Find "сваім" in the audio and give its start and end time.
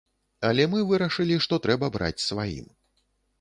2.29-2.67